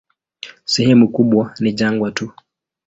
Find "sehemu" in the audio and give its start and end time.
0.65-1.07